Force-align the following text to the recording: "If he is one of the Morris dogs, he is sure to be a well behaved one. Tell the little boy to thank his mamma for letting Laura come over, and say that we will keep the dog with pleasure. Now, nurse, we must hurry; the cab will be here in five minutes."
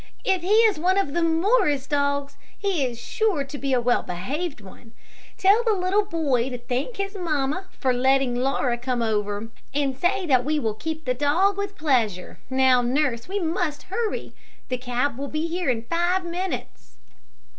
"If 0.25 0.41
he 0.41 0.55
is 0.61 0.79
one 0.79 0.97
of 0.97 1.13
the 1.13 1.21
Morris 1.21 1.85
dogs, 1.85 2.35
he 2.57 2.83
is 2.83 2.99
sure 2.99 3.43
to 3.43 3.57
be 3.59 3.71
a 3.71 3.79
well 3.79 4.01
behaved 4.01 4.59
one. 4.59 4.93
Tell 5.37 5.63
the 5.63 5.73
little 5.73 6.05
boy 6.05 6.49
to 6.49 6.57
thank 6.57 6.97
his 6.97 7.13
mamma 7.15 7.67
for 7.79 7.93
letting 7.93 8.33
Laura 8.35 8.79
come 8.79 9.03
over, 9.03 9.49
and 9.75 9.95
say 9.95 10.25
that 10.25 10.43
we 10.43 10.57
will 10.59 10.73
keep 10.73 11.05
the 11.05 11.13
dog 11.13 11.55
with 11.55 11.77
pleasure. 11.77 12.39
Now, 12.49 12.81
nurse, 12.81 13.27
we 13.27 13.37
must 13.39 13.83
hurry; 13.93 14.33
the 14.69 14.77
cab 14.79 15.19
will 15.19 15.27
be 15.27 15.45
here 15.45 15.69
in 15.69 15.83
five 15.83 16.25
minutes." 16.25 16.97